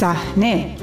صحنه. 0.00 0.76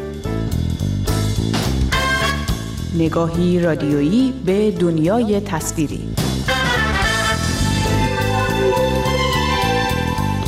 نگاهی 2.96 3.60
رادیویی 3.60 4.34
به 4.46 4.72
دنیای 4.72 5.40
تصویری. 5.40 6.10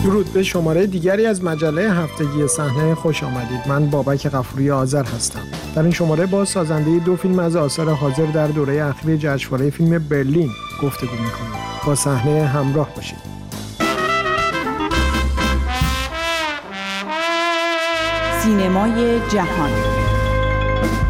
درود 0.04 0.34
به 0.34 0.44
شماره 0.44 0.88
دیگری 0.88 1.26
از 1.26 1.44
مجله 1.44 1.92
هفتگی 1.92 2.48
صحنه. 2.48 2.96
خوش 2.96 3.24
آمدید. 3.24 3.60
من 3.68 3.90
بابک 3.90 4.28
غفوری 4.28 4.72
آذر 4.72 5.04
هستم. 5.04 5.42
در 5.76 5.82
این 5.82 5.92
شماره 5.92 6.26
با 6.26 6.46
سازنده 6.46 7.00
دو 7.00 7.16
فیلم 7.16 7.40
از 7.40 7.56
آثار 7.56 7.90
حاضر 7.90 8.26
در 8.26 8.48
دوره 8.48 8.84
اخیر 8.84 9.18
جشنواره 9.18 9.70
فیلم 9.70 10.00
برلین 10.00 10.50
گفتگو 10.84 11.12
می‌کنیم. 11.12 11.62
با 11.86 11.96
صحنه 11.96 12.46
همراه 12.46 12.90
باشید. 12.96 13.39
سینمای 18.44 19.20
جهان 19.20 19.70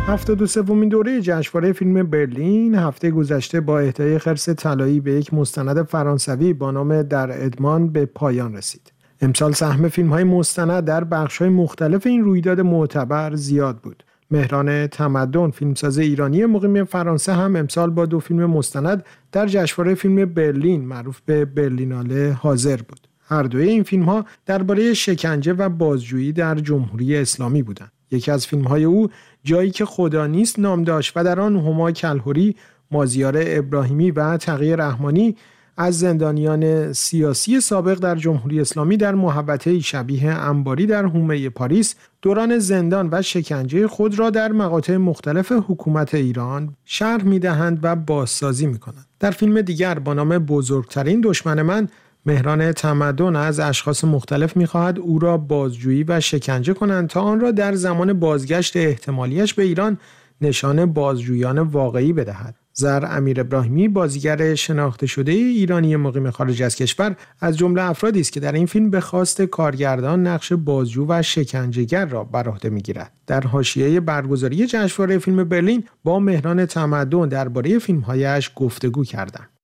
هفته 0.08 0.36
دو 0.36 0.48
سومین 0.48 0.90
دوره 0.90 1.22
جشنواره 1.22 1.74
فیلم 1.74 2.04
برلین 2.04 2.76
هفته 2.76 3.12
گذشته 3.12 3.62
با 3.62 3.80
اهدای 3.80 4.20
خرس 4.20 4.50
طلایی 4.50 5.00
به 5.00 5.12
یک 5.12 5.34
مستند 5.34 5.84
فرانسوی 5.84 6.54
با 6.54 6.72
نام 6.72 7.04
در 7.04 7.46
ادمان 7.46 7.88
به 7.88 8.06
پایان 8.06 8.56
رسید. 8.56 8.94
امسال 9.22 9.52
سهم 9.52 9.90
فیلم 9.90 10.10
های 10.10 10.24
مستند 10.24 10.86
در 10.86 11.04
بخش 11.04 11.38
های 11.38 11.50
مختلف 11.50 12.08
این 12.08 12.24
رویداد 12.24 12.62
معتبر 12.62 13.36
زیاد 13.36 13.78
بود. 13.78 14.04
مهران 14.32 14.88
تمدن 14.88 15.50
فیلمساز 15.50 15.98
ایرانی 15.98 16.46
مقیم 16.46 16.84
فرانسه 16.84 17.34
هم 17.34 17.56
امسال 17.56 17.90
با 17.90 18.06
دو 18.06 18.20
فیلم 18.20 18.46
مستند 18.46 19.04
در 19.32 19.48
جشنواره 19.48 19.96
فیلم 19.96 20.26
برلین 20.26 20.86
معروف 20.86 21.22
به 21.26 21.46
برلیناله 21.46 22.38
حاضر 22.42 22.78
بود. 22.78 23.09
هر 23.30 23.44
دوی 23.44 23.70
این 23.70 23.84
فیلم 23.84 24.04
ها 24.04 24.26
درباره 24.46 24.94
شکنجه 24.94 25.54
و 25.54 25.70
بازجویی 25.70 26.32
در 26.32 26.56
جمهوری 26.56 27.18
اسلامی 27.18 27.64
بودند. 27.64 27.92
یکی 28.12 28.32
از 28.32 28.48
فیلم 28.48 28.64
های 28.64 28.84
او 28.84 29.10
جایی 29.44 29.72
که 29.72 29.86
خدا 29.86 30.28
نیست 30.28 30.60
نام 30.60 30.84
داشت 30.84 31.14
و 31.16 31.24
در 31.24 31.40
آن 31.40 31.56
هما 31.56 31.92
کلهوری، 31.92 32.56
مازیار 32.92 33.34
ابراهیمی 33.38 34.12
و 34.12 34.38
تقیه 34.38 34.76
رحمانی 34.76 35.36
از 35.78 36.00
زندانیان 36.00 36.94
سیاسی 36.94 37.60
سابق 37.60 38.00
در 38.00 38.16
جمهوری 38.16 38.62
اسلامی 38.62 38.98
در 38.98 39.16
محوطه 39.16 39.80
شبیه 39.80 40.30
انباری 40.30 40.86
در 40.86 41.06
حومه 41.06 41.50
پاریس 41.50 41.96
دوران 42.22 42.60
زندان 42.60 43.10
و 43.12 43.22
شکنجه 43.22 43.88
خود 43.88 44.20
را 44.20 44.30
در 44.30 44.52
مقاطع 44.52 44.98
مختلف 44.98 45.52
حکومت 45.52 46.16
ایران 46.16 46.76
شرح 46.86 47.24
می‌دهند 47.24 47.80
و 47.84 47.96
بازسازی 47.96 48.68
می 48.68 48.78
کنند. 48.78 49.06
در 49.20 49.32
فیلم 49.32 49.62
دیگر 49.62 50.00
با 50.00 50.14
نام 50.14 50.38
بزرگترین 50.38 51.22
دشمن 51.22 51.62
من 51.62 51.88
مهران 52.26 52.72
تمدن 52.72 53.36
از 53.36 53.60
اشخاص 53.60 54.04
مختلف 54.04 54.58
می‌خواهد 54.58 55.00
او 55.00 55.20
را 55.20 55.38
بازجویی 55.38 56.04
و 56.04 56.20
شکنجه 56.20 56.74
کنند 56.74 57.10
تا 57.10 57.22
آن 57.22 57.40
را 57.40 57.52
در 57.52 57.76
زمان 57.76 58.14
بازگشت 58.14 58.78
احتمالیش 58.78 59.54
به 59.54 59.64
ایران 59.64 59.98
نشان 60.42 60.86
بازجویان 60.86 61.60
واقعی 61.60 62.14
بدهد. 62.14 62.56
زر 62.74 63.06
امیر 63.06 63.40
ابراهیمی 63.40 63.88
بازیگر 63.88 64.56
شناخته 64.56 65.08
شده 65.08 65.32
ایرانی 65.32 65.96
مقیم 65.96 66.32
خارج 66.32 66.62
از 66.62 66.76
کشور 66.76 67.16
از 67.42 67.58
جمله 67.58 67.82
افرادی 67.82 68.20
است 68.20 68.32
که 68.32 68.40
در 68.40 68.52
این 68.52 68.66
فیلم 68.66 68.90
به 68.90 69.00
خواست 69.00 69.42
کارگردان 69.42 70.28
نقش 70.28 70.54
بازجو 70.54 71.06
و 71.10 71.22
شکنجهگر 71.22 72.06
را 72.06 72.24
بر 72.24 72.50
عهده 72.50 72.70
می‌گیرد 72.70 73.12
در 73.28 73.42
حاشیه 73.42 74.00
برگزاری 74.00 74.66
جشنواره 74.66 75.18
فیلم 75.18 75.44
برلین 75.44 75.84
با 76.04 76.20
مهران 76.20 76.66
تمدن 76.66 77.28
درباره 77.28 77.80
فیلمهایش 77.80 78.52
گفتگو 78.56 79.04
کردند 79.04 79.59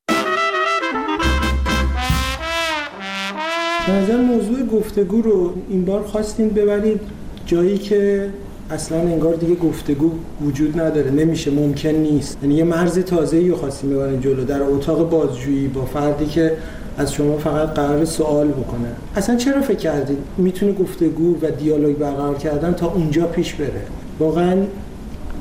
نظر 3.92 4.18
موضوع 4.18 4.64
گفتگو 4.64 5.22
رو 5.22 5.54
این 5.70 5.86
بار 5.86 6.04
خواستیم 6.04 6.50
ببرید 6.50 7.00
جایی 7.46 7.78
که 7.78 8.30
اصلا 8.72 8.98
انگار 8.98 9.34
دیگه 9.34 9.56
گفتگو 9.56 10.12
وجود 10.42 10.80
نداره. 10.80 11.12
نمیشه 11.12 11.52
ممکن 11.52 11.90
نیست. 11.90 12.38
یعنی 12.44 12.56
یه 12.56 12.64
مرز 12.64 13.00
تازه 13.00 13.48
رو 13.48 13.56
خواستیم 13.56 13.90
ببریم 13.90 14.20
جلو. 14.20 14.44
در 14.46 14.64
اتاق 14.64 15.10
بازجویی 15.10 15.68
با 15.68 15.82
فردی 15.82 16.26
که 16.26 16.52
از 16.98 17.14
شما 17.14 17.38
فقط 17.38 17.70
قرار 17.70 18.06
سوال 18.06 18.48
بکنه. 18.48 18.88
اصلا 19.16 19.36
چرا 19.36 19.62
فکر 19.62 19.78
کردید 19.78 20.18
می‌تونه 20.38 20.72
گفتگو 20.72 21.36
و 21.42 21.52
دیالوگ 21.52 21.98
برقرار 21.98 22.36
کردن 22.36 22.74
تا 22.74 22.92
اونجا 22.92 23.26
پیش 23.26 23.54
بره؟ 23.54 23.82
واقعا 24.20 24.56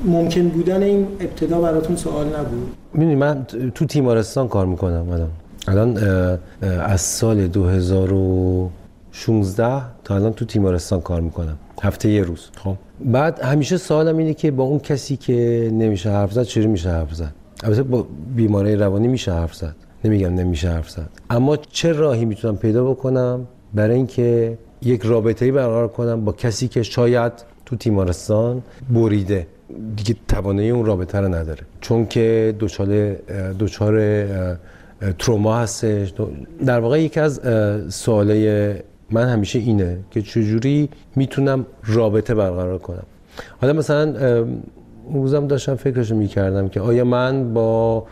ممکن 0.05 0.49
بودن 0.49 0.83
این 0.83 1.07
ابتدا 1.21 1.61
براتون 1.61 1.97
سوال 1.97 2.27
نبود. 2.27 2.73
می‌دونی 2.95 3.15
من 3.15 3.47
تو 3.75 3.85
تیمارستان 3.85 4.49
کار 4.49 4.67
می‌کنم 4.67 5.11
الان 5.11 5.29
الان 5.69 5.99
از 6.63 7.01
سال 7.01 7.47
2016 7.47 9.83
تا 10.05 10.15
الان 10.15 10.33
تو 10.33 10.45
تیمارستان 10.45 11.01
کار 11.01 11.21
می‌کنم. 11.21 11.57
هفته 11.83 12.09
یه 12.09 12.23
روز. 12.23 12.51
خب. 12.57 12.77
بعد 13.05 13.41
همیشه 13.41 13.77
سوالم 13.77 14.17
اینه 14.17 14.35
که 14.35 14.51
با 14.51 14.65
اون 14.65 14.79
کسی 14.79 15.17
که 15.17 15.71
نمیشه 15.73 16.11
حرف 16.11 16.33
زد 16.33 16.43
چجوری 16.43 16.67
میشه 16.67 16.91
حرف 16.91 17.15
زد؟ 17.15 17.33
البته 17.63 17.83
با 17.83 18.07
بیماری 18.37 18.77
روانی 18.77 19.09
میشه 19.09 19.33
حرف 19.33 19.55
زد. 19.55 19.75
نمیگم 20.05 20.35
نمیشه 20.35 20.69
حرف 20.69 20.91
زد. 20.91 21.09
اما 21.31 21.57
چه 21.57 21.93
راهی 21.93 22.25
می‌تونم 22.25 22.57
پیدا 22.57 22.91
بکنم 22.91 23.47
برای 23.75 23.97
اینکه 23.97 24.59
یک 24.83 25.03
رابطه‌ای 25.03 25.53
برقرار 25.53 25.89
کنم 25.89 26.25
با 26.25 26.33
کسی 26.33 26.69
که 26.69 26.83
شاید 26.83 27.33
تو 27.67 27.77
تیمارستان 27.77 28.63
بریده؟ 28.91 29.47
دیگه 29.97 30.17
توانایی 30.29 30.71
اون 30.71 30.85
رابطه 30.85 31.21
رو 31.21 31.35
نداره. 31.35 31.61
چون 31.81 32.07
که 32.07 32.55
دچار 32.61 33.15
دچار 33.59 34.25
تروما 35.19 35.57
هستش. 35.57 36.13
در 36.67 36.81
واقع 36.81 37.03
یکی 37.03 37.21
از 37.21 37.41
سوالای 37.95 38.75
من 39.11 39.29
همیشه 39.29 39.59
اینه 39.59 39.99
که 40.11 40.23
چجوری 40.23 40.89
می‌تونم 41.17 41.67
رابطه 41.85 42.35
برقرار 42.35 42.79
کنم. 42.79 43.03
حالا 43.61 43.73
مثلا 43.73 44.15
روزم 45.13 45.47
داشتم 45.47 45.75
فکرشو 45.75 46.17
می‌کردم 46.17 46.69
که 46.69 46.81
آیا 46.81 47.05
من 47.05 47.55
با 47.55 48.07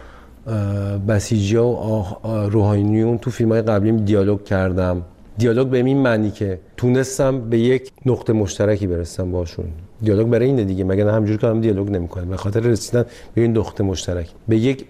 بسیجی 1.08 1.56
و 1.56 1.76
روحانیون 2.24 3.18
تو 3.18 3.30
فیلم 3.30 3.52
های 3.52 3.62
قبلیم 3.62 3.96
دیالوگ 3.96 4.44
کردم. 4.44 5.02
دیالوگ 5.38 5.68
به 5.68 5.76
این 5.76 5.98
معنی 5.98 6.30
که 6.30 6.58
تونستم 6.76 7.40
به 7.40 7.58
یک 7.58 7.90
نقطه 8.06 8.32
مشترکی 8.32 8.86
برسم 8.86 9.32
باشون. 9.32 9.64
دیالوگ 10.02 10.26
برای 10.26 10.46
اینه 10.46 10.64
دیگه 10.64 10.84
مگه 10.84 11.12
همجوری 11.12 11.38
که 11.38 11.46
هم 11.46 11.60
دیالوگ 11.60 11.90
نمی‌کنه. 11.90 12.24
به 12.24 12.36
خاطر 12.36 12.60
رسیدن 12.60 13.04
به 13.34 13.40
این 13.40 13.58
نقطه 13.58 13.84
مشترک 13.84 14.28
به 14.48 14.56
یک 14.56 14.84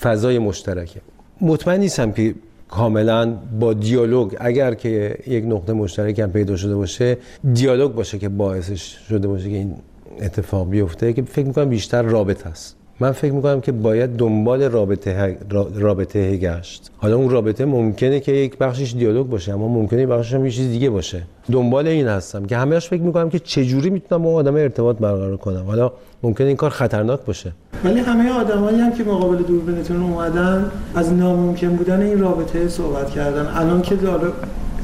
فضای 0.00 0.38
مشترکه. 0.38 1.00
مطمئن 1.42 1.80
نیستم 1.80 2.12
که 2.12 2.34
کاملا 2.68 3.38
با 3.60 3.72
دیالوگ 3.72 4.36
اگر 4.40 4.74
که 4.74 5.18
یک 5.26 5.44
نقطه 5.44 5.72
مشترک 5.72 6.18
هم 6.18 6.32
پیدا 6.32 6.56
شده 6.56 6.74
باشه 6.74 7.18
دیالوگ 7.52 7.92
باشه 7.92 8.18
که 8.18 8.28
باعثش 8.28 8.98
شده 9.08 9.28
باشه 9.28 9.50
که 9.50 9.56
این 9.56 9.74
اتفاق 10.20 10.70
بیفته 10.70 11.12
که 11.12 11.22
فکر 11.22 11.46
می‌کنم 11.46 11.68
بیشتر 11.68 12.02
رابطه 12.02 12.48
است. 12.48 12.76
من 13.02 13.12
فکر 13.12 13.32
می‌کنم 13.32 13.60
که 13.60 13.72
باید 13.72 14.16
دنبال 14.16 14.62
رابطه 14.62 15.36
رابطه 15.74 16.36
گشت. 16.36 16.90
حالا 16.96 17.16
اون 17.16 17.30
رابطه 17.30 17.64
ممکنه 17.64 18.20
که 18.20 18.32
یک 18.32 18.58
بخشش 18.58 18.94
دیالوگ 18.94 19.26
باشه 19.26 19.52
اما 19.52 19.68
ممکنه 19.68 20.06
بخشش 20.06 20.34
هم 20.34 20.44
یه 20.44 20.50
چیز 20.50 20.68
دیگه 20.68 20.90
باشه. 20.90 21.22
دنبال 21.52 21.86
این 21.88 22.06
هستم 22.06 22.44
که 22.44 22.56
همهش 22.56 22.88
فکر 22.88 23.02
می‌کنم 23.02 23.30
که 23.30 23.38
چجوری 23.38 23.90
می‌تونم 23.90 24.22
با 24.22 24.32
آدم 24.32 24.54
ارتباط 24.54 24.96
برقرار 24.96 25.36
کنم. 25.36 25.64
حالا 25.66 25.92
ممکنه 26.22 26.46
این 26.46 26.56
کار 26.56 26.70
خطرناک 26.70 27.20
باشه. 27.26 27.52
ولی 27.84 28.00
همه 28.00 28.30
آدمایی 28.30 28.78
هم 28.78 28.92
که 28.92 29.04
مقابل 29.04 29.36
دوربینتون 29.36 30.02
اومدن 30.02 30.70
از 30.94 31.12
ناممکن 31.12 31.68
بودن 31.68 32.02
این 32.02 32.20
رابطه 32.20 32.68
صحبت 32.68 33.10
کردن. 33.10 33.46
الان 33.54 33.82
که 33.82 33.94
داره 33.94 34.28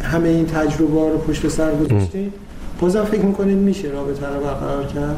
همه 0.02 0.28
این 0.28 0.46
تجربه 0.46 1.10
رو 1.10 1.18
پشت 1.18 1.48
سر 1.48 1.70
گذاشتین 1.74 2.32
بازم 2.80 3.04
فکر 3.04 3.24
می‌کنید 3.24 3.58
میشه 3.58 3.88
رابطه 3.88 4.26
رو 4.26 4.40
برقرار 4.40 4.84
کرد؟ 4.84 5.16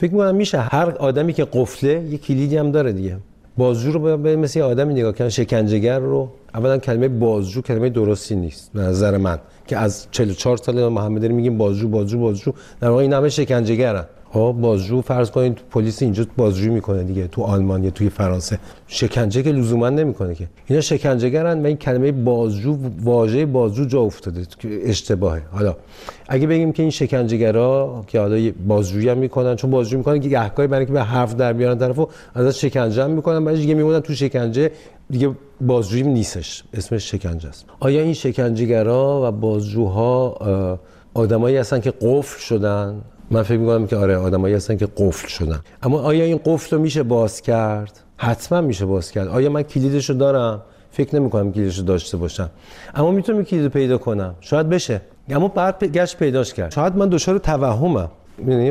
فکر 0.00 0.12
می‌کنم 0.12 0.34
میشه 0.34 0.58
هر 0.58 0.90
آدمی 0.90 1.32
که 1.32 1.46
قفله 1.52 2.04
یه 2.10 2.18
کلیدی 2.18 2.56
هم 2.56 2.70
داره 2.70 2.92
دیگه. 2.92 3.16
بازجو 3.56 3.92
رو 3.92 4.16
به 4.16 4.36
مثل 4.36 4.60
آدمی 4.60 4.94
نگاه 4.94 5.12
کردن 5.12 5.28
شکنجهگر 5.28 5.98
رو. 5.98 6.28
اولا 6.54 6.78
کلمه 6.78 7.08
بازجو 7.08 7.62
کلمه 7.62 7.88
درستی 7.88 8.36
نیست 8.36 8.70
به 8.74 8.80
نظر 8.80 9.16
من 9.16 9.38
که 9.66 9.76
از 9.76 10.06
44 10.10 10.56
سال 10.56 10.88
محمد 10.88 11.24
میگیم 11.24 11.58
بازجو 11.58 11.88
بازجو 11.88 12.18
بازجو. 12.18 12.52
در 12.80 12.88
واقع 12.88 13.02
این 13.02 13.12
همه 13.12 13.28
شکنجهگرن. 13.28 14.04
خب 14.32 14.56
بازجو 14.60 15.00
فرض 15.00 15.30
کنید 15.30 15.58
پلیس 15.70 16.02
اینجا 16.02 16.26
بازجو 16.36 16.72
می‌کنه 16.72 17.02
دیگه 17.02 17.26
تو 17.26 17.42
آلمان 17.42 17.84
یا 17.84 17.90
توی 17.90 18.10
فرانسه. 18.10 18.58
شکنجه 18.86 19.42
که 19.42 19.52
لزوما 19.52 19.88
نمی‌کنه 19.90 20.34
که. 20.34 20.48
اینا 20.66 20.80
شکنجهگرن 20.80 21.62
و 21.62 21.66
این 21.66 21.76
کلمه 21.76 22.12
بازجو 22.12 22.78
واژه 23.02 23.46
بازجو 23.46 23.84
جا 23.84 24.00
افتاده 24.00 24.42
که 24.58 24.80
اشتباهه. 24.84 25.42
حالا 25.52 25.76
اگه 26.28 26.46
بگیم 26.46 26.72
که 26.72 26.82
این 26.82 26.90
شکنجهگرا 26.90 28.04
که 28.06 28.20
حالا 28.20 28.50
بازجویی 28.68 29.08
هم 29.08 29.18
می‌کنن 29.18 29.56
چون 29.56 29.70
بازجو 29.70 29.98
می‌کنن 29.98 30.20
که 30.20 30.28
گهگاهی 30.28 30.68
برای 30.68 30.86
که 30.86 30.92
به 30.92 31.02
حرف 31.02 31.34
در 31.34 31.52
بیارن 31.52 31.78
طرفو 31.78 32.08
ازش 32.34 32.60
شکنجه 32.60 33.04
هم 33.04 33.10
می‌کنن 33.10 33.44
بعدش 33.44 33.58
دیگه 33.58 33.74
میمونن 33.74 34.00
تو 34.00 34.14
شکنجه 34.14 34.70
دیگه 35.10 35.30
بازجویی 35.60 36.02
نیستش. 36.02 36.64
اسمش 36.74 37.10
شکنجه 37.10 37.48
است. 37.48 37.64
آیا 37.80 38.02
این 38.02 38.14
شکنجهگرا 38.14 39.28
و 39.28 39.30
بازجوها 39.30 40.38
آدمایی 41.14 41.56
هستن 41.56 41.80
که 41.80 41.92
قفل 42.00 42.40
شدن؟ 42.40 43.00
من 43.30 43.42
فکر 43.42 43.58
می‌کنم 43.58 43.86
که 43.86 43.96
آره 43.96 44.16
آدمایی 44.16 44.54
هستن 44.54 44.76
که 44.76 44.88
قفل 44.96 45.28
شدن. 45.28 45.60
اما 45.82 46.00
آیا 46.00 46.24
این 46.24 46.40
قفل 46.44 46.76
رو 46.76 46.82
میشه 46.82 47.02
باز 47.02 47.42
کرد؟ 47.42 48.00
حتما 48.16 48.60
میشه 48.60 48.86
باز 48.86 49.10
کرد. 49.10 49.28
آیا 49.28 49.50
من 49.50 49.62
کلیدش 49.62 50.10
رو 50.10 50.16
دارم؟ 50.16 50.62
فکر 50.90 51.16
نمی 51.16 51.30
کنم 51.30 51.52
کلیدش 51.52 51.78
رو 51.78 51.84
داشته 51.84 52.16
باشم. 52.16 52.50
اما 52.94 53.10
می‌تونم 53.10 53.44
کلید 53.44 53.68
پیدا 53.68 53.98
کنم. 53.98 54.34
شاید 54.40 54.68
بشه. 54.68 55.00
اما 55.28 55.48
بعد 55.48 55.84
گشت 55.84 56.16
پیداش 56.16 56.54
کرد. 56.54 56.72
شاید 56.72 56.96
من 56.96 57.08
دچار 57.08 57.38
توهمم. 57.38 58.10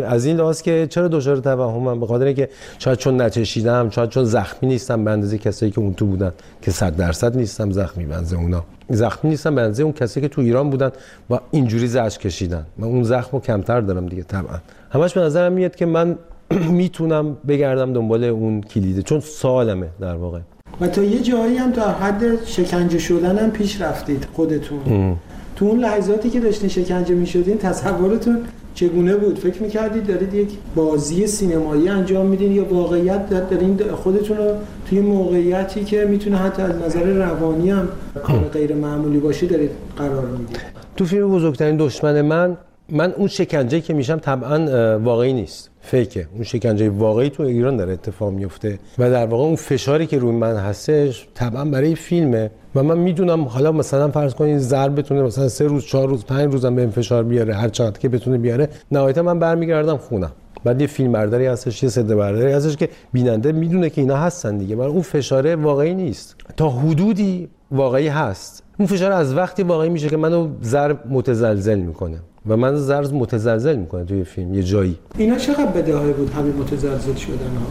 از 0.08 0.26
این 0.26 0.38
لحاظ 0.38 0.62
که 0.62 0.88
چرا 0.90 1.08
دچار 1.08 1.38
توهمم 1.38 2.00
به 2.00 2.08
خاطر 2.08 2.26
اینکه 2.26 2.50
شاید 2.80 2.98
چون 2.98 3.22
نچشیدم 3.22 3.90
شاید 3.90 4.10
چون 4.10 4.24
زخمی 4.24 4.70
نیستم 4.70 5.04
به 5.04 5.12
اندازه 5.12 5.38
کسایی 5.38 5.72
که 5.72 5.80
اون 5.80 5.94
تو 5.94 6.06
بودن 6.06 6.32
که 6.62 6.72
100 6.72 6.96
درصد 6.96 7.38
نیستم 7.38 7.72
زخمی 7.72 8.06
به 8.06 8.16
اندازه 8.16 8.38
اونا. 8.38 8.64
زخمی 8.90 9.30
نیستم 9.30 9.56
به 9.56 9.62
اندازه 9.62 9.84
اون 9.84 9.94
کسایی 9.94 10.28
که 10.28 10.34
تو 10.34 10.42
ایران 10.42 10.70
بودن 10.70 10.92
و 11.30 11.40
اینجوری 11.52 11.88
زجر 11.88 12.18
کشیدن. 12.18 12.66
من 12.78 12.88
اون 12.88 13.04
زخمو 13.04 13.40
کمتر 13.40 13.82
دارم 13.82 14.06
دیگه 14.06 14.24
طبعا. 14.24 14.58
همش 14.92 15.14
به 15.14 15.22
نظرم 15.22 15.54
میاد 15.54 15.76
که 15.76 15.86
من 15.86 16.16
می‌تونم 16.82 17.38
بگردم 17.48 17.94
دنبال 17.94 18.24
اون 18.24 18.62
کلیده 18.62 19.02
چون 19.02 19.20
سالمه 19.20 19.88
در 20.02 20.16
واقع. 20.16 20.40
و 20.82 20.88
تا 20.88 21.04
یه 21.04 21.22
جایی 21.22 21.58
هم 21.58 21.72
تا 21.72 21.92
حد 21.92 22.46
شکنجه 22.46 23.00
شدن 23.00 23.38
هم 23.38 23.52
پیش 23.52 23.82
رفتید 23.82 24.28
خودتون. 24.34 25.18
تو 25.56 25.66
اون 25.66 25.80
لحظاتی 25.80 26.30
که 26.30 26.40
داشتین 26.40 26.70
شکنجه 26.70 27.16
می‌شدین 27.16 27.58
تصورتون 27.58 28.42
چگونه 28.80 29.16
بود؟ 29.16 29.40
فکر 29.40 29.64
می‌کردید 29.64 30.08
دارید 30.08 30.34
یک 30.34 30.50
بازی 30.76 31.28
سینمایی 31.28 31.90
انجام 31.90 32.26
میدین 32.26 32.52
یا 32.52 32.66
واقعیت 32.74 33.50
دارین 33.50 33.80
خودتون 33.92 34.38
رو 34.38 34.54
توی 34.90 35.00
موقعیتی 35.00 35.84
که 35.84 36.06
می‌تونه 36.06 36.38
حتی 36.38 36.62
از 36.62 36.76
نظر 36.76 37.04
روانی 37.04 37.70
هم 37.70 37.88
کار 38.24 38.40
غیر 38.40 38.76
معمولی 38.76 39.20
باشه 39.20 39.48
دارید 39.48 39.72
قرار 39.98 40.26
می‌دید 40.26 40.60
تو 40.98 41.06
فیلم 41.06 41.30
بزرگترین 41.30 41.78
دشمن 41.78 42.22
من 42.22 42.58
من 42.90 43.12
اون 43.12 43.28
شکنجه 43.28 43.82
که 43.82 43.94
میشم 43.94 44.18
طبعا 44.18 45.00
واقعی 45.00 45.34
نیست. 45.34 45.69
فیکه. 45.82 46.28
اون 46.34 46.44
شکنجه 46.44 46.90
واقعی 46.90 47.30
تو 47.30 47.44
ایران 47.44 47.78
داره 47.78 47.94
اتفاق 47.94 48.34
میفته 48.34 48.80
و 48.98 49.10
در 49.10 49.26
واقع 49.26 49.44
اون 49.44 49.56
فشاری 49.56 50.08
که 50.08 50.20
روی 50.20 50.32
من 50.32 50.56
هستش 50.56 51.28
طبعا 51.34 51.66
برای 51.66 51.96
فیلمه 51.96 52.52
و 52.76 52.84
من 52.84 52.98
می‌دونم 52.98 53.44
حالا 53.44 53.72
مثلا 53.72 54.12
فرض 54.12 54.34
کنید 54.34 54.58
ضرب 54.58 55.00
بتونه 55.00 55.22
مثلا 55.22 55.48
سه 55.48 55.68
روز 55.68 55.86
چهار 55.86 56.10
روز 56.10 56.26
پنج 56.26 56.54
روزم 56.54 56.76
به 56.76 56.88
فشار 56.88 57.24
بیاره 57.24 57.56
هر 57.56 57.70
چقدر 57.70 58.00
که 58.00 58.10
بتونه 58.10 58.38
بیاره 58.38 58.70
نهایتا 58.92 59.22
من 59.24 59.40
برمیگردم 59.40 59.98
خونم. 59.98 60.32
بعد 60.64 60.82
یه 60.82 60.88
فیلم 60.88 61.12
برداری 61.12 61.46
هستش 61.46 61.84
یه 61.84 61.90
صدا 61.90 62.16
برداری 62.16 62.52
هستش 62.52 62.78
که 62.78 62.90
بیننده 63.14 63.52
می‌دونه 63.52 63.90
که 63.90 64.02
اینا 64.02 64.18
هستن 64.18 64.58
دیگه 64.58 64.76
ولی 64.76 64.88
اون 64.88 65.02
فشاره 65.02 65.56
واقعی 65.56 65.94
نیست. 65.94 66.36
تا 66.58 66.70
حدودی 66.70 67.50
واقعی 67.72 68.08
هست. 68.08 68.64
اون 68.80 68.88
فشار 68.88 69.12
از 69.12 69.36
وقتی 69.36 69.64
واقعی 69.64 69.90
میشه 69.90 70.10
که 70.10 70.18
منو 70.18 70.50
ضرب 70.64 71.00
متزلزل 71.10 71.80
می‌کنه. 71.80 72.18
و 72.48 72.58
من 72.58 72.76
زرز 72.76 73.14
متزلزل 73.14 73.76
می‌کنه 73.76 74.04
توی 74.04 74.24
فیلم 74.24 74.54
یه 74.54 74.64
جایی. 74.64 74.98
اینا 75.18 75.36
چقدر 75.36 75.66
بداهه 75.66 76.12
بود 76.12 76.30
همین 76.30 76.54
متزلزل 76.54 77.16
شدن 77.16 77.36
ها؟ 77.60 77.68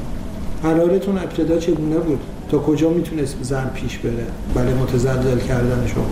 قرارتون 0.62 1.18
ابتدا 1.18 1.58
چگونه 1.58 1.98
بود؟ 1.98 2.18
تا 2.50 2.58
کجا 2.58 2.90
می‌تونست 2.90 3.38
زر 3.42 3.66
پیش 3.66 3.98
بره؟ 3.98 4.12
برای 4.54 4.74
متزلزل 4.74 5.38
کردن 5.38 5.86
شما. 5.86 6.04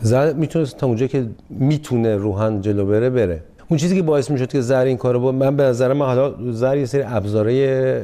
زر 0.00 0.32
می‌تونست 0.32 0.76
تا 0.76 0.86
اونجا 0.86 1.06
که 1.06 1.26
می‌تونه 1.50 2.16
روحن 2.16 2.60
جلو 2.60 2.86
بره 2.86 3.10
بره. 3.10 3.42
اون 3.68 3.78
چیزی 3.78 3.96
که 3.96 4.02
باعث 4.02 4.30
می‌شد 4.30 4.48
که 4.48 4.60
زر 4.60 4.84
این 4.84 4.96
کارو 4.96 5.20
با 5.20 5.32
من 5.32 5.56
به 5.56 5.62
نظر 5.62 5.92
من 5.92 6.06
حالا 6.06 6.34
زر 6.52 6.76
یه 6.76 6.86
سری 6.86 7.02
ابزارهای 7.06 7.94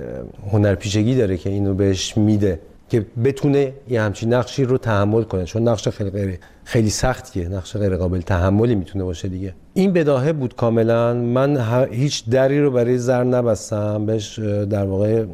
هنرپیشگی 0.53 1.17
داره 1.17 1.37
که 1.37 1.51
اینو 1.51 1.75
بهش 1.75 2.17
میده. 2.17 2.61
که 2.89 3.07
بتونه 3.25 3.73
یه 3.89 4.03
همچین 4.03 4.35
نقشی 4.35 4.65
رو 4.65 4.79
تحمل 4.79 5.23
کنه. 5.23 5.45
چون 5.45 5.69
نقش 5.69 5.89
خیلی 5.89 6.11
غیر 6.11 6.39
خیلی 6.65 6.91
سختیه. 6.91 7.49
نقش 7.49 7.77
غیر 7.77 7.97
قابل 7.97 8.21
تحملی 8.21 8.75
می‌تونه 8.75 9.05
باشه 9.05 9.29
دیگه. 9.29 9.55
این 9.75 9.93
بداهه 9.93 10.33
بود 10.33 10.57
کاملا. 10.57 11.15
من 11.15 11.87
هیچ 11.91 12.29
دری 12.31 12.61
رو 12.61 12.71
برای 12.71 12.99
زر 12.99 13.25
نبستم. 13.25 14.07
بهش 14.07 14.39
در 14.39 14.85
واقع 14.85 15.25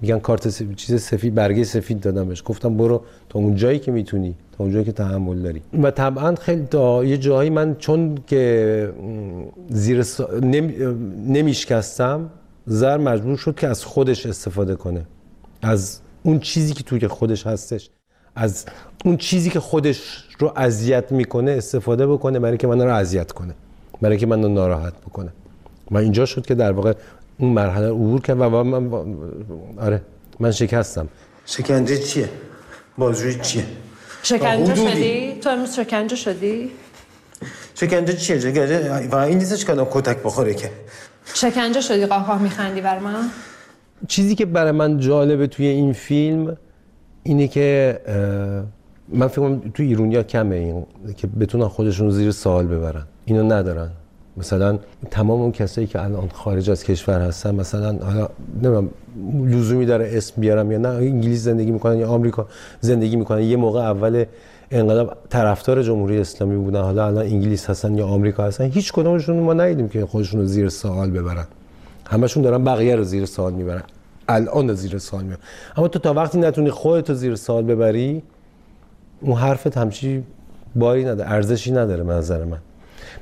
میگن 0.00 0.18
کارت 0.18 0.48
سفید 0.48 0.76
چیز 0.76 1.02
سفید 1.02 1.34
برگه 1.34 1.64
سفید 1.64 2.00
دادم 2.00 2.28
بهش. 2.28 2.42
گفتم 2.46 2.76
برو 2.76 3.02
تا 3.28 3.38
اون 3.38 3.54
جایی 3.54 3.78
که 3.78 3.92
می‌تونی 3.92 4.34
تا 4.58 4.64
اون 4.64 4.72
جایی 4.72 4.84
که 4.84 4.92
تحمل 4.92 5.38
داری. 5.38 5.62
و 5.82 5.90
طبعا 5.90 6.34
خیلی 6.34 6.66
تا 6.70 7.04
یه 7.04 7.18
جایی 7.18 7.50
من 7.50 7.76
چون 7.78 8.18
که 8.26 8.90
زیر 9.68 10.02
سا... 10.02 10.28
نم... 10.42 10.70
نمیشکستم 11.28 12.30
زر 12.66 12.96
مجبور 12.96 13.36
شد 13.36 13.54
که 13.54 13.68
از 13.68 13.84
خودش 13.84 14.26
استفاده 14.26 14.74
کنه. 14.74 15.06
از 15.62 16.00
اون 16.26 16.40
چیزی 16.40 16.74
که 16.74 16.82
توی 16.82 17.08
خودش 17.08 17.46
هستش 17.46 17.90
از 18.36 18.64
اون 19.04 19.16
چیزی 19.16 19.50
که 19.50 19.60
خودش 19.60 20.28
رو 20.38 20.52
اذیت 20.56 21.12
می‌کنه 21.12 21.50
استفاده 21.50 22.06
بکنه 22.06 22.38
برای 22.38 22.56
که 22.56 22.66
من 22.66 22.80
رو 22.80 22.94
اذیت 22.94 23.32
کنه 23.32 23.54
برای 24.00 24.16
که 24.16 24.26
من 24.26 24.42
رو 24.42 24.48
ناراحت 24.48 24.92
بکنه. 25.00 25.32
و 25.90 25.96
اینجا 25.96 26.26
شد 26.26 26.46
که 26.46 26.54
در 26.54 26.72
واقع 26.72 26.92
اون 27.38 27.52
مرحله 27.52 27.86
عبور 27.86 28.20
کرد 28.20 28.40
و 28.40 28.64
من 28.64 28.90
آره 29.78 30.02
من 30.40 30.50
شکستم. 30.50 31.08
شکنجه 31.46 31.98
چیه؟ 31.98 32.28
بازجویی 32.98 33.38
چیه؟ 33.42 33.64
شکنجه 34.22 34.74
شدی؟ 34.74 35.38
تو 35.40 35.50
امروز 35.50 35.74
شکنجه 35.74 36.16
شدی؟ 36.16 36.70
شکنجه 37.74 38.16
چیه؟ 38.16 38.40
شکنجه 38.40 39.08
و 39.08 39.16
این 39.16 39.38
نیستش 39.38 39.64
که 39.64 39.72
آدم 39.72 39.86
کتک 39.90 40.22
بخوره 40.22 40.54
که. 40.54 40.70
شکنجه 41.34 41.80
شدی 41.80 42.06
قاقاه 42.06 42.42
میخندی 42.42 42.80
بر 42.80 42.98
من؟ 42.98 43.30
چیزی 44.08 44.34
که 44.34 44.46
برای 44.46 44.72
من 44.72 44.98
جالبه 44.98 45.46
توی 45.46 45.66
این 45.66 45.92
فیلم 45.92 46.56
اینه 47.22 47.48
که 47.48 47.98
من 49.08 49.26
فکر 49.26 49.40
کنم 49.40 49.62
تو 49.74 49.82
ایرونیا 49.82 50.22
کمه 50.22 50.56
این 50.56 50.86
که 51.16 51.26
بتونن 51.26 51.68
خودشون 51.68 52.10
زیر 52.10 52.30
سوال 52.30 52.66
ببرن. 52.66 53.02
اینو 53.24 53.42
ندارن. 53.42 53.90
مثلا 54.36 54.78
تمام 55.10 55.40
اون 55.40 55.52
کسایی 55.52 55.86
که 55.86 56.02
الان 56.02 56.28
خارج 56.28 56.70
از 56.70 56.84
کشور 56.84 57.20
هستن 57.20 57.54
مثلا 57.54 57.98
حالا 57.98 58.28
نمی‌دونم 58.62 58.88
لزومی 59.44 59.86
داره 59.86 60.10
اسم 60.12 60.40
بیارم 60.40 60.72
یا 60.72 60.78
نه؟ 60.78 60.88
انگلیس 60.88 61.42
زندگی 61.42 61.70
می‌کنن 61.70 61.96
یا 61.96 62.08
آمریکا 62.08 62.46
زندگی 62.80 63.16
می‌کنن؟ 63.16 63.42
یه 63.42 63.56
موقع 63.56 63.80
اول 63.80 64.24
انقلاب 64.70 65.16
طرفدار 65.28 65.82
جمهوری 65.82 66.18
اسلامی 66.18 66.56
بودن 66.56 66.80
حالا 66.80 67.06
الان 67.06 67.26
انگلیس 67.26 67.70
هستن 67.70 67.94
یا 67.94 68.06
آمریکا 68.06 68.44
هستن. 68.44 68.64
هیچ 68.64 68.92
کدومشون 68.92 69.40
ما 69.40 69.54
ندیدیم 69.54 69.88
که 69.88 70.06
خودشون 70.06 70.40
رو 70.40 70.46
زیر 70.46 70.68
سوال 70.68 71.10
ببرن. 71.10 71.46
همشون 72.06 72.42
دارن 72.42 72.64
بقیه 72.64 72.96
رو 72.96 73.04
زیر 73.04 73.26
سوال 73.26 73.52
می‌برن. 73.52 73.82
الان 74.28 74.74
زیر 74.74 74.98
سوال 74.98 75.22
می‌برن. 75.22 75.38
اما 75.76 75.88
تو 75.88 75.98
تا 75.98 76.14
وقتی 76.14 76.38
نتونی 76.38 76.70
خودت 76.70 77.10
رو 77.10 77.16
زیر 77.16 77.36
سوال 77.36 77.64
ببری 77.64 78.22
اون 79.20 79.36
حرفت 79.36 79.78
همچی 79.78 80.22
باری 80.76 81.04
نداره 81.04 81.30
ارزشی 81.30 81.72
نداره 81.72 82.02
منظر 82.02 82.44
من. 82.44 82.58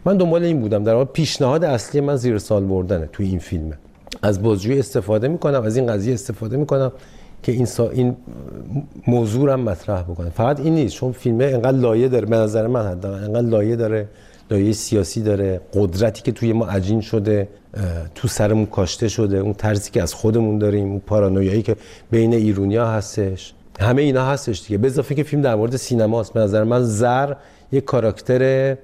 من 0.05 0.17
دنبال 0.17 0.43
این 0.43 0.61
بودم. 0.61 0.85
در 0.85 0.95
واقع 0.95 1.05
پیشنهاد 1.05 1.65
اصلی 1.65 2.01
من 2.01 2.17
زیر 2.17 2.39
سال 2.39 2.65
بردنه 2.65 3.09
توی 3.13 3.27
این 3.27 3.39
فیلمه 3.39 3.79
از 4.23 4.43
بازجویی 4.43 4.79
استفاده 4.79 5.29
می‌کنم 5.29 5.63
از 5.63 5.77
این 5.77 5.87
قضیه 5.87 6.15
استفاده 6.15 6.57
می‌کنم 6.57 6.93
که 7.43 7.53
این 7.53 7.67
سا 7.67 7.91
این 7.91 8.17
موضوع 9.07 9.53
هم 9.53 9.61
مطرح 9.61 10.03
بکنه. 10.03 10.31
فقط 10.31 10.61
این 10.61 10.75
نیست 10.75 10.95
چون 10.95 11.13
فیلمه 11.13 11.45
انقدر 11.45 11.79
لایه 11.79 12.09
داره 12.09 12.27
به 12.27 12.37
نظر 12.37 12.67
من 12.67 12.87
حداقل 12.87 13.25
انقدر 13.25 13.47
لایه 13.47 13.77
داره 13.77 14.09
لایه 14.53 14.73
سیاسی 14.73 15.23
داره 15.23 15.61
قدرتی 15.75 16.23
که 16.23 16.33
توی 16.33 16.53
ما 16.53 16.67
عجین 16.67 17.01
شده 17.01 17.49
تو 18.15 18.29
سرمون 18.29 18.67
کاشته 18.67 19.09
شده 19.09 19.39
اون 19.39 19.53
ترسی 19.53 19.91
که 19.91 20.03
از 20.03 20.15
خودمون 20.15 20.59
داریم 20.59 20.89
اون 20.91 20.99
پارانویایی 20.99 21.63
که 21.63 21.77
بین 22.11 22.35
ایرونیا 22.35 22.87
هستش. 22.87 23.55
همه 23.81 24.03
اینا 24.03 24.27
هستش 24.27 24.63
دیگه. 24.67 24.79
به 24.79 24.87
اضافه 24.87 25.15
که 25.15 25.23
فیلم 25.23 25.43
در 25.43 25.55
مورد 25.55 25.77
سینماست 25.77 26.33
به 26.33 26.41
نظر 26.41 26.65
من 26.65 26.83
زر 26.83 27.35
یک 27.73 27.85
کاراکتر 27.85 28.77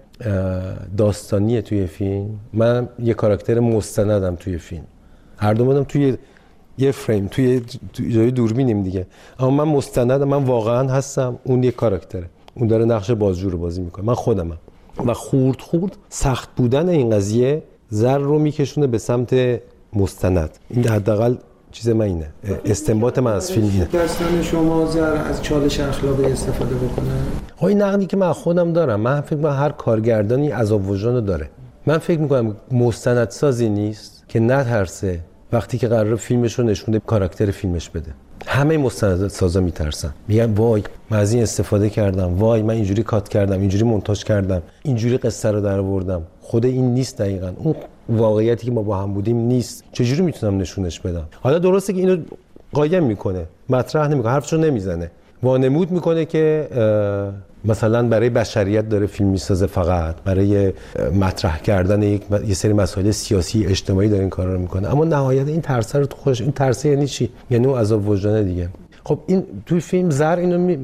داستانیه 0.96 1.62
توی 1.62 1.87
فیلم. 1.87 2.28
من 2.52 2.88
یه 2.98 3.14
کاراکتر 3.14 3.60
مستندم 3.60 4.34
توی 4.37 4.58
فیلم. 4.58 4.84
هر 5.37 5.54
دومونم 5.54 5.84
توی 5.84 6.16
یه 6.78 6.92
فریم 6.92 7.26
توی 7.26 7.62
جای 8.14 8.30
دوربینیم 8.30 8.82
دیگه. 8.82 9.06
اما 9.38 9.64
من 9.64 9.72
مستندم 9.72 10.28
من 10.28 10.44
واقعا 10.44 10.88
هستم 10.88 11.38
اون 11.44 11.62
یه 11.62 11.70
کاراکتره. 11.70 12.26
اون 12.54 12.66
داره 12.66 12.84
نقش 12.84 13.10
بازجو 13.10 13.50
رو 13.50 13.58
بازی 13.58 13.80
می‌کنه. 13.80 14.04
من 14.06 14.14
خودمم. 14.14 14.58
و 15.07 15.14
خورد 15.14 15.61
خورد 15.61 15.97
سخت 16.09 16.49
بودن 16.57 16.88
این 16.88 17.11
قضیه 17.11 17.62
زر 17.90 18.19
رو 18.19 18.38
میکشونه 18.38 18.87
به 18.87 18.99
سمت 18.99 19.61
مستند. 19.93 20.50
این 20.71 20.88
حداقل 20.88 21.35
چیز 21.73 21.88
من 21.88 22.05
اینه. 22.05 22.26
استنباط 22.64 23.19
من 23.19 23.33
از 23.33 23.52
فیلم 23.52 23.71
اینه. 23.73 23.85
داستان 23.85 24.43
شما 24.43 24.87
زر 24.87 25.17
از 25.17 25.43
چالش 25.43 25.81
اخلاقی 25.81 26.25
استفاده 26.25 26.75
بکنه؟ 26.75 27.07
این 27.62 27.83
نقدی 27.83 28.07
که 28.07 28.17
من 28.17 28.33
خودم 28.33 28.73
دارم. 28.73 29.00
من 29.00 29.21
فکر 29.21 29.37
می‌کنم 29.37 29.52
هر 29.52 29.69
کارگردانی 29.69 30.50
عذاب 30.50 30.90
وجدان 30.90 31.25
داره. 31.25 31.50
من 31.87 31.99
فکر 31.99 32.21
می‌کنم 32.21 32.57
مستند 32.73 33.31
سازی 33.31 33.69
نیست 33.69 34.25
که 34.28 34.40
نترسه 34.40 35.21
وقتی 35.52 35.78
که 35.78 35.88
قرار 35.88 36.17
فیلمش 36.17 36.59
رو 36.59 36.64
نشونه 36.64 36.99
کاراکتر 36.99 37.50
فیلمش 37.50 37.90
بده. 37.90 38.14
همه 38.50 38.78
مستند 38.78 39.28
سازا 39.28 39.61
میترسن. 39.61 40.14
میگن 40.28 40.55
وای 40.55 40.83
من 41.11 41.19
از 41.19 41.33
این 41.33 41.43
استفاده 41.43 41.90
کردم 41.90 42.38
وای 42.38 42.62
من 42.62 42.75
اینجوری 42.75 43.02
کات 43.02 43.28
کردم 43.28 43.61
اینجوری 43.61 43.85
مونتاژ 43.85 44.25
کردم 44.25 44.62
اینجوری 44.83 45.19
قصه 45.19 45.50
رو 45.50 45.61
در 45.61 45.78
آوردم. 45.78 46.23
خود 46.40 46.64
این 46.67 46.95
نیست 46.95 47.19
دقیقا. 47.19 47.52
اون 47.57 47.75
واقعیتی 48.09 48.67
که 48.67 48.73
ما 48.73 48.83
با 48.83 48.97
هم 48.99 49.14
بودیم 49.14 49.37
نیست. 49.37 49.85
چجوری 49.93 50.23
می‌تونم 50.23 50.59
نشونش 50.59 51.00
بدم؟ 51.00 51.28
حالا 51.40 51.59
درسته 51.59 51.93
که 51.93 51.99
اینو 51.99 52.17
قایم 52.73 53.05
می‌کنه. 53.05 53.45
مطرح 53.69 54.09
نمی‌کنه. 54.09 54.33
حرفشو 54.33 54.57
نمی‌زنه. 54.57 55.11
وانمود 55.43 55.90
می‌کنه 55.90 56.25
که 56.25 56.69
مثلا 57.64 58.08
برای 58.08 58.30
بشریت 58.30 58.88
داره 58.88 59.06
فیلم 59.06 59.28
می‌سازه 59.28 59.66
فقط 59.66 60.16
برای 60.24 60.72
مطرح 61.20 61.58
کردن 61.58 62.02
یک 62.02 62.22
یه 62.46 62.54
سری 62.54 62.72
مسائل 62.72 63.10
سیاسی 63.10 63.66
اجتماعی 63.66 64.08
داره 64.08 64.20
این 64.20 64.30
کارا 64.30 64.54
رو 64.54 64.60
می‌کنه. 64.60 64.92
اما 64.92 65.04
نهایت 65.04 65.48
این 65.48 65.60
ترس 65.60 65.96
رو 65.96 66.06
تو 66.06 66.16
خودش 66.16 66.40
این 66.40 66.52
ترس 66.52 66.84
یعنی 66.84 67.06
چی؟ 67.06 67.30
یعنی 67.50 67.66
اون 67.66 67.78
عذاب 67.78 68.08
وجدانه 68.08 68.42
دیگه. 68.42 68.68
خب 69.04 69.18
این 69.26 69.44
توی 69.66 69.80
فیلم 69.80 70.10
زر 70.10 70.36
اینو 70.36 70.76